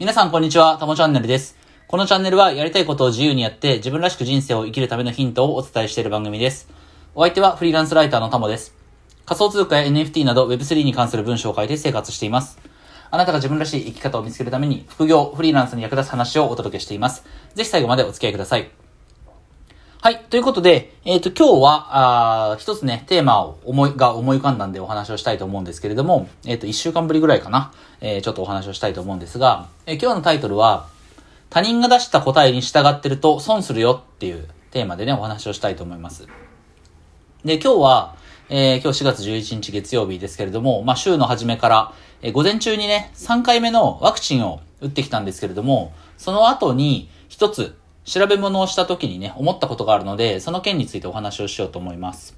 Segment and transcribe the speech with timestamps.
[0.00, 1.56] 皆さんこんにちは、たもチャンネルです。
[1.86, 6.68] このチャンネルはやりたいことを自由にやって自分らしく人生を生きるためのヒントをお伝えしている番組です。
[7.14, 8.74] お相手はフリーランスライターのたもです。
[9.24, 12.58] 仮想通貨や NFT など Web3 に関する文章を書いて生活しています。
[13.12, 17.24] あなたが自分らしい生き方を見つけるために副業、フリーランスに役立つ話をお届けしています。
[17.54, 18.83] ぜひ最後までお付き合いください。
[20.04, 20.22] はい。
[20.28, 27.72] ということで、えっ、と、今日は、あー一つね、テーマを思い、が思い浮かんだんでお話をしたいと思うんですけれども、えっ、と、一週間ぶりぐらいかな、
[28.02, 30.88] えーちょっとお話をしたいと思うんですが、えー今日のタイトルは、
[31.48, 36.28] 他人が出した答えに従ってると損するよっていうテーマでね、お話をしたいと思います。
[37.42, 38.16] で、今日は、
[38.50, 52.36] えー今日4月11日月曜日ですけれども、まあ、週の初めから、えー午前中にね、3回目のワクチンを打ってきたんですけれども、その後に一つ調べ物をした時にね、思ったことがあるので、その件についてお話をしようと思います。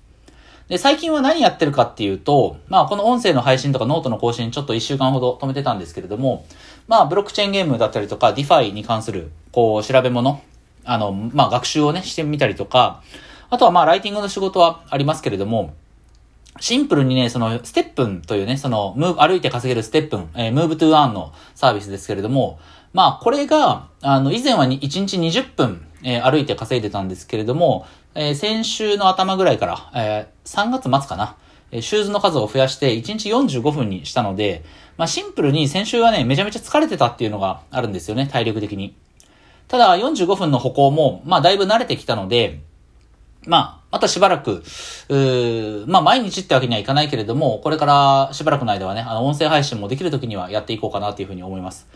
[0.68, 6.44] で、最近は何やってるかっていうと、まあ、この音声の配信とかノートの更新ちょっと1週間ほど止めてたんですけれども、
[6.88, 10.42] まあ、ブロックチェーンゲームだったりとか、 DeFi に関する、こう、調べ物、
[10.84, 13.02] あの、まあ、学習をね、してみたりとか、
[13.48, 15.74] あとはまあ、ライティングの仕事はありますけれども、
[16.58, 22.58] シンプルにね、その、 STEPN というね、その、歩いて稼げる STEPN、えー、 Move to Earn のサービスですけれども、
[22.96, 31.36] まあ、これが、あの、以前は1日20分、えー歩いて稼いでたんですけれども、えー先週の頭ぐらいから、えー3月末かな、
[31.72, 34.64] えシューズの数を増やして1日45分にしたので、
[34.96, 38.96] まあ、シンプルに先週はね、めちゃめちゃ疲れてたっていうのがあるんですよね、体力的に。
[39.68, 42.60] ただ、45分の歩行も、まあ、だいぶ慣れてきたので、
[43.46, 44.62] まあ、またしばらく、
[45.10, 51.86] うまあ、毎日ってわけにはいかないけれども、これからしばらくの間はね、あの、音声配信もできる時にはやっていこうかなというふうに思います。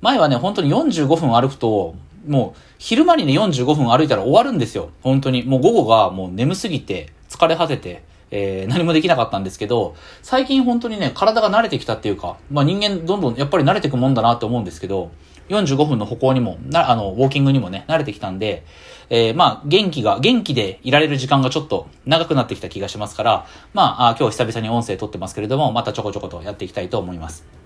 [0.00, 1.94] 前はね、本当に45分歩くと、
[2.26, 4.90] もう、昼間にね、45分歩いたら終わるんですよ。
[5.02, 5.42] 本当に。
[5.44, 15.10] もう午後がもう眠すぎて、疲れ果てて、えー、何もできなかったんですけど、最近本当にね、体が慣れてきたっていうか、まあ人間どんどんやっぱり慣れていくもんだなって思うんですけど、
[15.48, 18.64] 45分の歩行にも、な、あの、ウォーキングにもね、慣れてきたんで、
[19.10, 27.65] えー、まあ、元気が、元気でいられる時間がちょっと長くなってきた気がしますから、まあ、あ今日久々に音声撮ってますけれども、またちょこちょことやっていきたいと思います。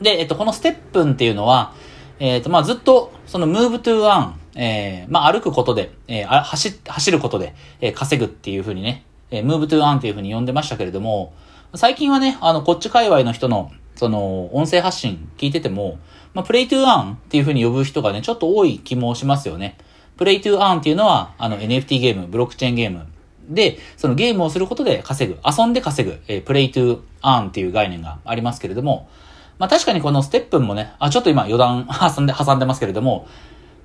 [0.00, 1.72] で、えっと、このステップンっていうのは、
[2.18, 11.34] えっと、まあ、ずっと、その、move to earn、えー、まあ、歩くことで、えー、走、走ることで、えー、稼ぐっていう風にね、えー、move to earn っていう風に呼んでましたけれども、
[11.74, 15.98] 最近はね、あの、こっち界隈の人の、その、音声発信聞いてても、
[16.32, 19.76] まあ、play to earn っていう風に呼ぶ人がね、ちょっと多い気もしますよね。
[20.18, 23.06] play to earn っていうのは、あの、NFT ゲーム、ブロックチェーンゲーム。
[23.48, 29.08] で、そのゲームをすることで稼ぐ、遊んで稼ぐ、えー、play to earn っていう概念がありますけれども、
[29.58, 33.26] まあ確かにこのステップンもね、あ、ちょっと今余談 挟んで、挟んでますけれども、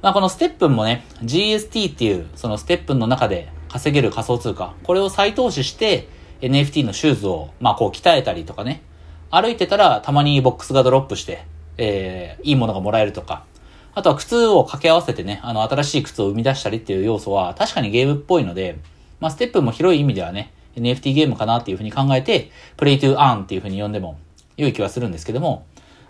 [0.02, 6.08] まあこのステップンもね、GST っていうそのステップンの中で稼げる仮想通貨、これを再投資して
[6.42, 8.82] NFT のシューズをまあこう鍛えたりとかね、
[9.30, 11.46] 歩いてたらたまにボックスがドロップして、
[11.78, 13.46] えー、いいものがもらえるとか、
[13.94, 18.80] あとは靴を掛け合わせてね、あの新しい靴を生み出したりっていう要素は確かにゲームっぽいので、
[19.20, 24.18] まあステップンも広い意味ではね、NFT ゲームかなっていうふうに考えて、プレイトゥーアーンっていうふうに呼んでも
[24.62, 25.66] 良い気はするんですけども、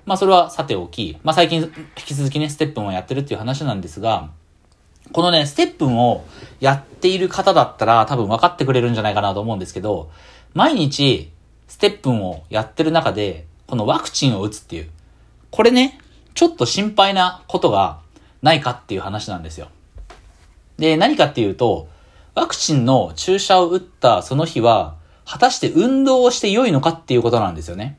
[0.06, 4.30] まあそれはさておき、まあ最近引き続きね、ステップンをやってるっていう話なんですが、
[5.12, 6.26] このね、ステップンを
[6.60, 10.12] やっている方だったら多分分かってくれるんじゃないかなと思うんですけど、
[10.54, 11.32] 毎日
[11.68, 14.90] ステップンをやってる中で、このワクチンを打つっていう、
[15.50, 16.00] これね、
[16.34, 18.00] ちょっと心配なことが
[18.42, 19.70] ないかっていう話なんですよ。
[20.78, 21.88] で、何かっていうと、
[22.34, 24.96] ワクチンの注射を打ったその日は、
[25.26, 27.98] 果たして運動をして良いのかっていうことなんですよね。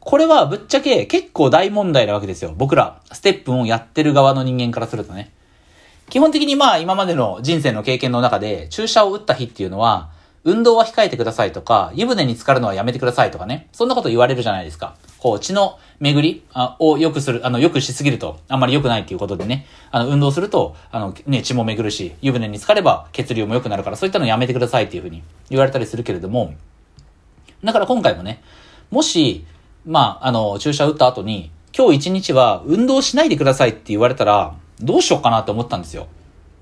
[0.00, 2.54] これはぶっちゃけ結構大問題なわけですよ。
[2.56, 5.30] 僕ら、ステップをやってる側の人間からするとね。
[6.08, 10.10] 基本的にまあ今までの人生の経験の中で注射を打った日っていうのは、
[10.42, 13.68] 運動は控えてくださいとか、湯船に浸かるのはやめてくださいとかね。
[13.72, 14.96] そんなこと言われるじゃないですか。
[15.18, 16.42] こう、血の巡り
[16.78, 19.66] を良くする、あの、良くしすぎると、あんまり良くないっていうことでね。
[19.90, 26.54] あの、運動すると、あの、ね、血も巡るし、湯船に浸かれば血流も良くなるから、そういったのやめてくださいっていうふうに言われたりするけれども、
[27.62, 28.42] だから今回もね、
[28.90, 29.44] もし、
[29.84, 36.08] まあ、あの、注射打った後に、今日一日は運動しないでくださいって言われたら、どうしようかなって思ったんですよ。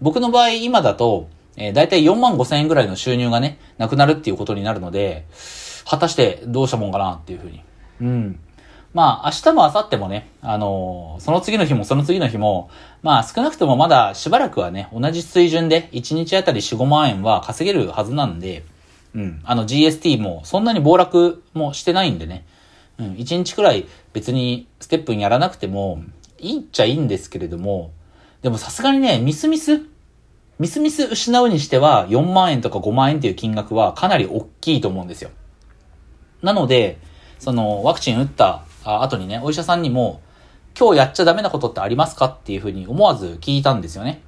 [0.01, 5.27] 僕の場合、今だと、えー、だいたい4万5千円ぐらいの収入がね、なくなるっていうことになるので、
[5.85, 7.63] 果たしてどうしたもんかなっていうふうに。
[8.01, 8.41] うん。
[8.95, 12.71] まあ、明日も明後日もね、あのーその次の日もその次の日も、
[13.03, 18.65] まあ、少なくともまだしばらくはね、同じ水準で1日あたり4、5万円は稼げるはずなんで、
[19.15, 19.41] うん。
[19.45, 22.47] あの GST もそんなに暴落もしてないんでね。
[22.99, 23.13] うん。
[23.15, 26.03] 1日くらい別にステップにやらなくても
[26.39, 27.93] いいっちゃいいんですけれども、
[28.43, 29.83] でもさすがにね、ミスミス
[30.59, 35.31] ミスミス失うにしては4万円とか5万円っていう金額はかなり大きいと思うんですよ。
[36.43, 36.99] なので、
[37.39, 40.21] そのワクチン打った後にね、お医者さんにも、
[40.79, 44.21] 今日やっちゃダメなことってありますかっていうふうに思わず聞いたんですよね。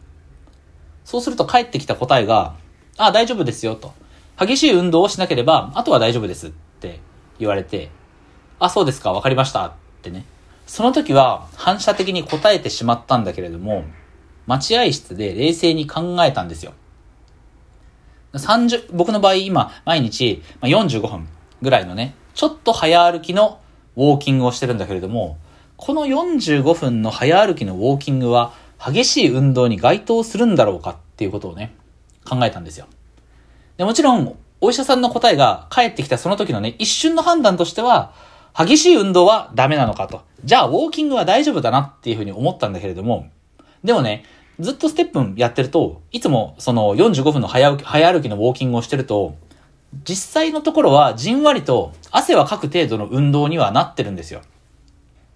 [1.04, 2.54] そうすると返ってきた答えが、
[2.96, 3.92] あ、大丈夫ですよと。
[4.38, 7.00] 激しい運動をしなければ、あとは大丈夫ですって
[7.38, 7.90] 言われて、
[8.60, 9.72] あ、そうですか、わかりましたっ
[10.02, 10.24] てね。
[10.66, 13.84] その時は反射的に答えてしまったんだけれども、
[14.46, 16.74] 待合室で冷静に考えたんですよ。
[18.34, 21.28] 30、僕の場合今、毎日45分
[21.62, 23.60] ぐらいのね、ちょっと早歩きの
[23.96, 25.38] ウォーキングをしてるんだけれども、
[25.76, 31.74] この45分の早歩きのウォーキングは激しい運動に該当するんだろうかっていうことをね、
[32.28, 32.86] 考えたんですよ。
[33.78, 38.12] でもちろん、お医者さんの答えが返ってきたその時のね、一瞬の判断としては、
[38.56, 40.22] 激しい運動はダメなのかと。
[40.44, 43.28] じゃあ、ウォーキングは大丈夫だなっていうふうに思ったんだけれども、
[43.84, 44.24] でもね、
[44.58, 49.34] ずっとステップやってると、いつもその45分の早早歩きのウォーキングをしてると、
[50.04, 54.42] 実際のところはじんわりと汗はかく程度の運動にはなってるんですよ。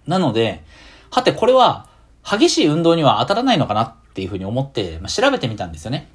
[0.07, 0.63] なので、
[1.09, 1.87] はてこれは
[2.23, 6.07] 激しい運動には当たらないのかなっていうふうに思って、まあ、調べてみたんですよね。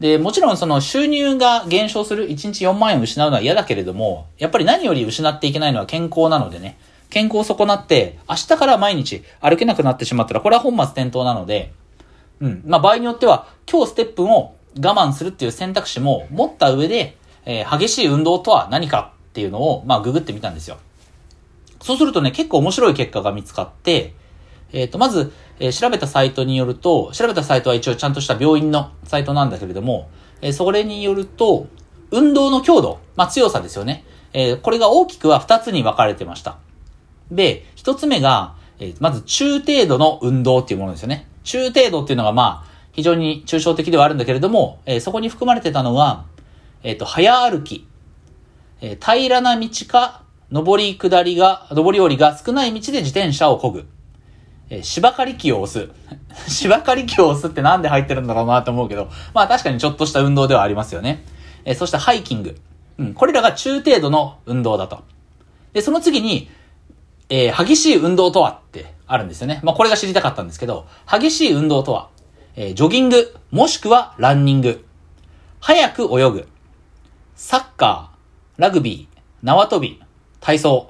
[0.00, 6.78] で、もちろんその収入が減少する、1日4万円失うのは嫌だけれども、やっぱり何より失っていけないのは健康なのでね、
[7.10, 11.72] 健康を損なって、明日から毎日歩けなくなってしまったら、これは本末転倒なので、
[12.40, 12.62] うん。
[12.66, 20.78] まあ、場合によっては、今日ステップを我慢するっていう選択肢も持った上で、えー、激しい運動とは何かっていうのを、まあ、ググってみたんですよ。
[21.82, 24.14] そうするとね、結構面白い結果が見つかって、
[24.72, 30.08] えっ、ー、と、まず、えー、調べたサイトによると、調べたサイトは一応ちゃんとした病院のサイトなんだけれども、
[30.40, 31.66] えー、それによると、
[32.10, 34.04] 運動の強度、まあ、強さですよね。
[34.32, 36.58] え、これが大きくは2つに分かれてました。
[37.30, 41.28] で、1つ目が、え、まず中程度の運動っていうものですよね。
[41.44, 46.24] 中程度っていうのがまあ、非常に抽象的ではあるんだけれども、え、そこに含まれてたのは、
[46.82, 47.86] えっ、と、早歩き、
[48.80, 53.86] え、平らな道か、上り下りが、上り下りが少ない道で自転車を漕ぐ。
[54.70, 55.90] えー、芝刈り機を押す。
[56.48, 61.24] 芝刈り機を押すってなんで入ってるんだろうなと思うけど、まあ確かにちょっとした運動ではありますよね。
[61.64, 62.56] え、そしてハイキング。
[62.98, 65.02] うん、これらが中程度の運動だと。
[65.72, 66.50] で、その次に、
[67.28, 69.60] えー、激しい運動とはってあるんですよね。
[69.62, 72.08] まあ、これが知りたかったんですけど、激しい運動とは、
[72.56, 74.84] えー、ジョギング、もしくはランニング、
[75.60, 76.48] 早く泳ぐ、
[77.34, 80.00] サッカー、ラグビー、縄跳び、
[80.40, 80.89] 体操。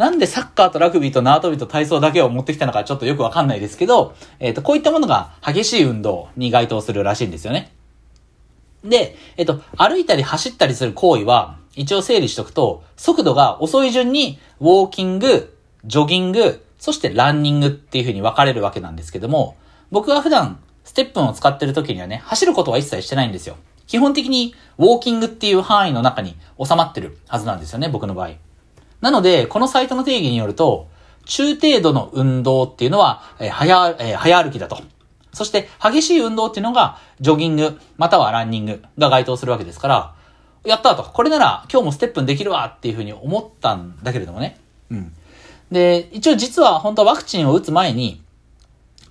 [0.00, 7.70] なんでサッカーとラグビーと縄跳びと体操だけを持ってきたのかちょっとよくわかんないですけど、えっ、ー、と、こういったものが激しい運動に該当するらしいんですよね。
[8.82, 15.54] で、えっ、ー、と、歩いたり走ったりする行為は、一応整理しとくと、速度が遅い順に、ウォーキング、
[15.84, 19.58] ジョギング、そしてランニングっていう風に分かれるわけなんですけども、
[19.90, 23.58] 僕は普段、ステップンを使ってる時にはね、走ることは一切してないんですよ。
[23.86, 28.30] 基本的に、ウォーキングっていう範囲の中に収まってるはずなんですよね、僕の場合。
[29.00, 30.88] なので、このサイトの定義によると、
[31.26, 34.78] 中程度の運動っていうのは、えー、早、え、早歩きだと。
[35.32, 40.14] そして、激しい運動っていうのが、ジョギング、またはランニングが該当するわけですから、
[40.64, 41.02] やったと。
[41.02, 44.58] これなら今日もステップンできるわっていうふうに思ったんだけれどもね。
[44.90, 45.12] うん。
[45.70, 48.20] で、一応実は本当はワクチンを打つ前に、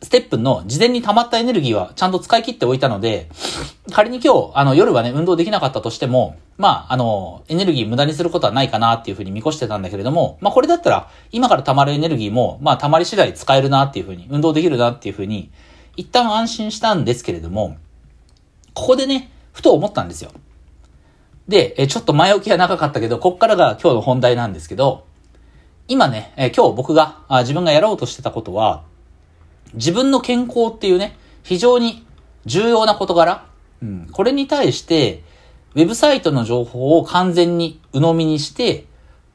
[0.02, 3.30] ステップの事前に溜まったエネルギーはちゃんと使い切っておいたので、
[3.92, 15.52] 仮に今日、あの、夜はね、運動できなかったとしても、まあ、あの、エネルギー無駄にすることはないかなっていうふうに見越してたんだけれども、まあ、これだったら、今から溜まるエネルギーも、まあ、溜まり次第使えるなっていうふうに、運動できるなっていうふうに、
[15.98, 17.76] 一旦安心したんですけれども、
[18.74, 20.32] ここでね、ふと思ったんですよ。
[21.50, 25.06] で、えちょっと前置きは長かったけど、こっからが今日の本題なんですけど、
[25.88, 28.84] 今ね、え今日僕があ、自分がやろうとしてたことは、
[29.74, 32.06] 自分の健康っていうね、非常に
[32.46, 33.46] 重要な事柄、
[33.82, 35.24] うん、これに対して、
[35.76, 38.86] ウェブサイトの情報を完全に鵜呑みにして、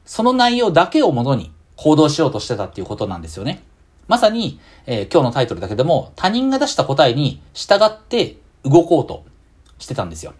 [0.05, 3.63] その内容だけをもとに行動しようとしてたっていうことなんですよね。
[4.07, 9.25] まさに、えー、今日のタイトルだけでも、他人が出した答えに従って動こうと
[9.79, 10.33] してたんですよ。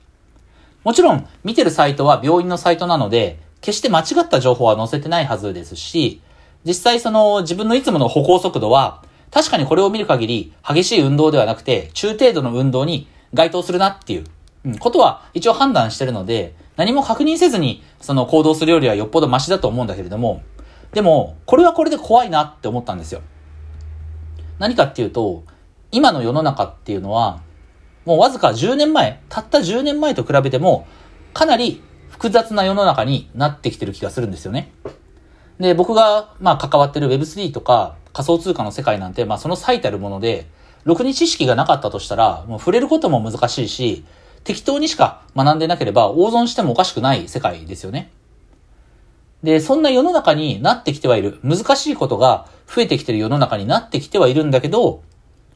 [0.84, 6.22] もちろん、見てるサイトは病院のサイトなので、決して間違った情報は載せてないはずですし、
[6.64, 9.04] 実際その自分のいつもの歩行速度は、
[9.36, 14.24] 確かにこれを見る限り、激しい運動ではなくて、中程度の運動に該当するなっていう、
[14.64, 20.42] うん、ことは一応判断してるので、何も確認せずに、その行動するよりはよっぽどマシだと思うんだけれども、
[20.94, 23.20] でも、これはこれで怖いなって思ったんですよ。
[24.58, 25.44] 何かっていうと、
[25.92, 27.42] 今の世の中っていうのは、
[28.06, 30.88] もうわずか10年前、たった10年前と比べても、
[31.34, 34.72] かなり複雑な世の中になってきてる気がするんですよね。
[35.60, 40.48] で、僕が、まあ、関わってる Web3 とか仮想通貨の世界なんて、まあ、その最たるもので、
[40.86, 44.06] ろくに知識がなかったとしたら、もう触れることも難しいし、
[44.46, 48.10] 適当にしか学んでなければ、大損してもおかしくない世界ですよね。
[49.44, 51.40] で、そんな世の中になってきてはいる。
[51.44, 55.04] 難しいことが増えてきてる世の中になってきてはいるんだけど、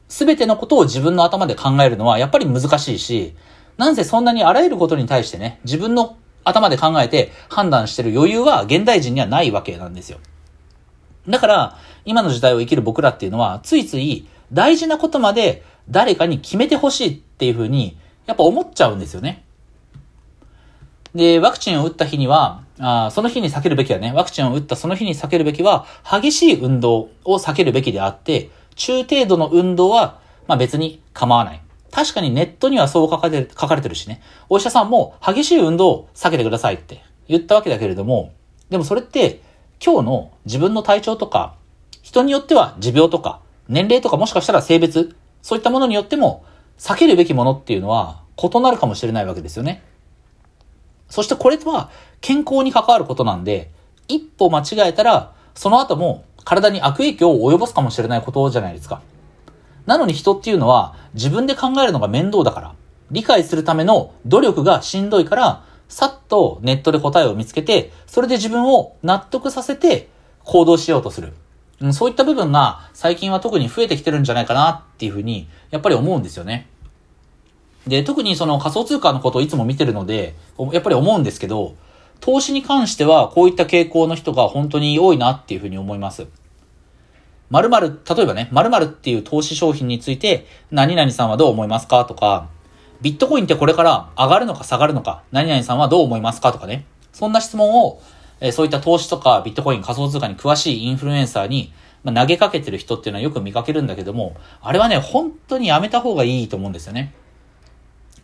[0.08, 3.34] すべてのことを自分の頭で考えるのはやっぱり難しいし、
[3.78, 10.18] なんせそんなにあらゆることに対してね、自分の頭で考えて判断してる余裕は現代人にはないわけなんですよ。
[11.28, 19.44] だから、今の時代を生きる僕らっていうのは、ついつい大事なことまで誰かに決めてほしいっていうふうに、やっぱ思っちゃうんですよね。
[21.14, 31.60] で、ワクチンを打った日には、あその日に避けるべきはね、ワクチンを打ったその日に避けるべきは、激しい運動を避けるべきであって、中程度の運動は、まあ別に構わない。
[31.90, 34.22] 確かにネットにはそう書かれ書かれてるしね。
[34.48, 38.32] お医者さんも激しい運動を避けてくださいって言ったわけだけれども、
[38.70, 39.40] でもそれって
[39.84, 41.56] 今日の自分の体調とか、
[42.10, 43.38] 人によっては持病とか、
[43.68, 46.44] 年齢とかもしかしたら性別、そういったものによっても
[46.76, 49.84] 避けるべきものっていうのは異なるかもしれないわけですよね。
[51.08, 51.88] そしてこれは
[52.20, 53.70] 健康に関わることなんで、
[54.08, 59.02] 一歩間違えたら、その後も体に悪影響を及ぼすかもしれないことじゃないですか。
[59.86, 62.74] なのに人っていうのは自分で考えるのが面倒だから、
[63.12, 70.08] 理解するための努力がしんどいから、さっとネットで答えを見つけて、それで自分を納得させて
[70.42, 71.34] 行動しようとする。
[71.92, 76.68] そういった部分が最近は特に増えてきてるんじゃないかなっていうふうに、やっぱり思うんですよね。
[77.86, 80.34] で、特にその仮想通貨のことをいつも見てるので、
[80.72, 81.74] やっぱり思うんですけど、
[82.20, 86.26] 投資に関してはこういった傾向の人が本当に多いなっていうふうに思います。
[87.48, 92.48] 〇〇、例えばね、〇〇っていう投資商品について、何々さんはどう思いますかとか、
[93.00, 96.84] ビットコインってこれから上がるのか下がるのか、何々さんはどう思いますかとかね。
[97.12, 98.00] そんな質問を、
[98.40, 107.14] えそういった投資とかビットコイン仮想通貨に詳しいインフルエンサーに、ま投げかけてる人っていうのはよく見かけるんだけども、あれはね、本当にやめた方がいいと思うんですよね。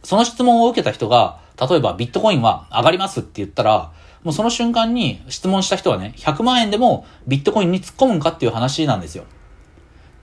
[0.02, 3.92] その質問を受けた人が、例えばビットコインは上がりますって言ったら、
[4.22, 9.24] もうその瞬間に質問した人はね、100万円でもビットコインに突っ込むんかっていう話なんですよ。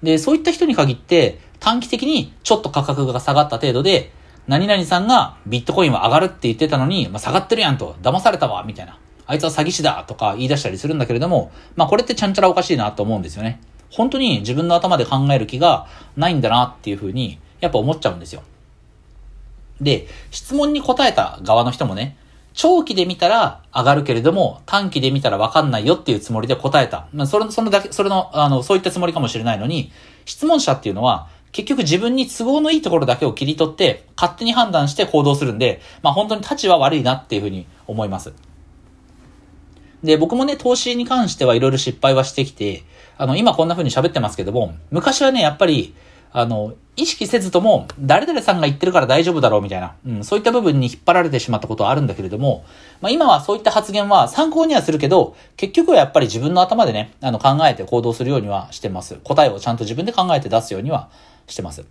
[0.02, 4.12] で、そういった人に限って短期的にちょっと価格が下がった程度で、
[4.48, 8.98] 何々さんがビットコインは上がるって言ってたのに、まあ、下がってるやんと、騙されたわ、みたいな。
[9.26, 13.62] あいつは詐欺師だとか言い出したりするんだけれども、まあこれってちゃんちゃらおかしいなと思うんですよね。
[13.90, 15.88] 本当に自分の頭で考える気が
[16.18, 18.42] ないんだなっていうふうに、やっぱ思っちゃうんですよ。
[19.82, 22.18] で、質問に答えた側の人もね、
[22.54, 27.08] 長期で見たら上がるけれども、短期で見たらわかんないよっていうつもりで答えた。
[27.14, 29.92] まあ、それ、そのだけ、それの、あの、そういったつもりかもしれないのに、
[30.26, 38.34] 質問者っていうのは、結局自分に都合のいいところだけを切り取って、勝手に判断して行動するんで、まあ本当に立ちは悪いなっていうふうに思います。
[40.04, 42.84] で、僕もね、投資に関してはいろいろ失敗はしてきて、
[43.18, 45.96] あの、今こんな風に喋ってますけども、昔はね、やっぱり、
[46.32, 52.66] あの、意識せずとも、誰々さんが言ってるから大丈夫だろうみたいな、うん、そういった部分に引っ張られてしまったことはあるんだけれども、
[53.02, 59.20] まあ今はそういった発言は参考にはするけど、結局はやっぱり自分の頭でね、あの考えて行動するようにはしてます。
[59.24, 61.10] 答えをちゃんと自分で考えて出すようには
[61.48, 61.86] してます。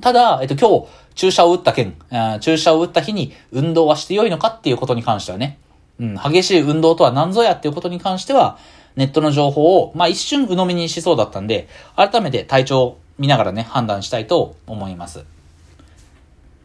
[0.00, 1.96] ただ、えっと今日、注射を打った件、
[2.40, 5.58] 注射を打った日に運動はして良いのかっていうことに関してはね、
[6.00, 8.58] うん、激しい運動とは何ぞやっていうことに関しては、
[8.96, 15.24] ネットの情報を、まあ一瞬鵜呑みにしそうだったんで、改めて体調を見ながらね、判断したいと思います。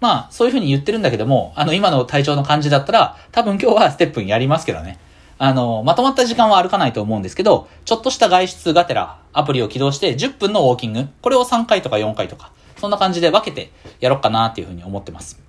[0.03, 4.99] まあ、そういうふうに言ってるんだけども、あの、今の体調の感じだったら、多分今日はステップンやりますけどね。
[5.37, 13.71] あの、まとまった時間は歩かないと思うんですけど、ちょっとした外出がてら、アプリを起動して10分のウォーキング、これを3回とか4回とか、そんな感じで分けて
[14.01, 15.41] やろうかなっていうふうに思ってます。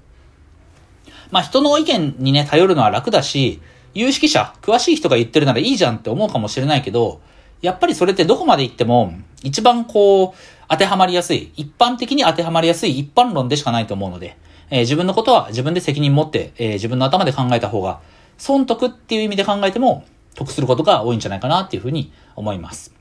[1.32, 3.60] まあ、人の意見にね、頼るのは楽だし、
[3.94, 7.20] 有識者、詳しい人が言ってるならいいじゃんって思うかもしれないけど、
[7.62, 14.36] やっぱりそれってどこまで行っても、一番こう、当てはまりやすい、一般的に当てはまりやすい一般論でしかないと思うので、
[14.70, 18.00] えー、自分のことは自分で責任持って、えー、自分の頭で考えた方が、
[18.36, 22.92] 損得っていう意味で考えても、得することが多いんじゃないかなっていうふうに思います。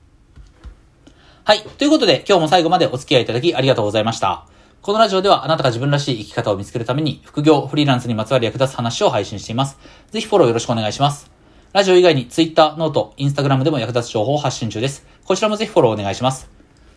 [1.43, 1.61] はい。
[1.63, 4.45] ということで、今日も最後までお付き合いいただきありがとうございました。
[4.83, 9.77] このラジオではあなたが自分らしい生き方を見つけるために、副業、フリーランスにまつわる役立つ話を配信しています。
[10.11, 11.31] ぜひフォローよろしくお願いします。
[11.71, 15.05] ラジオ以外に Twitter、 note、Instagram でも役立つ情報を発信中です。
[15.23, 16.49] こちらもぜひフォローお願いします。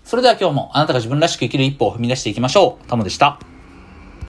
[0.02, 2.88] それでは今日もあなたが自分らしく生きる一歩を踏み出していきましょう。
[2.88, 3.38] タモでした。